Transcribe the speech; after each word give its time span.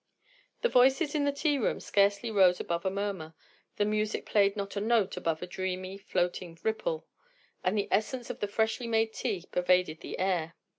The 0.63 0.67
voices 0.67 1.13
in 1.13 1.25
the 1.25 1.31
tea 1.31 1.59
room 1.59 1.79
scarcely 1.79 2.31
rose 2.31 2.59
above 2.59 2.85
a 2.87 2.89
murmur; 2.89 3.35
the 3.75 3.85
music 3.85 4.25
played 4.25 4.55
not 4.57 4.75
a 4.75 4.81
note 4.81 5.15
above 5.15 5.43
a 5.43 5.45
dreamy, 5.45 5.99
floating 5.99 6.57
ripple; 6.63 7.05
and 7.63 7.77
the 7.77 7.87
essence 7.91 8.31
of 8.31 8.39
the 8.39 8.47
freshly 8.47 8.87
made 8.87 9.13
tea 9.13 9.45
pervaded 9.51 9.99
the 9.99 10.17
air. 10.17 10.55